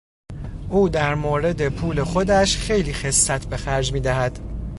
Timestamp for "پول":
1.69-2.03